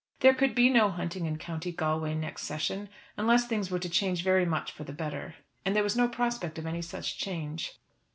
[0.21, 4.23] There could be no hunting in County Galway next session unless things were to change
[4.23, 5.35] very much for the better.
[5.63, 7.77] And there was no prospect of any such change.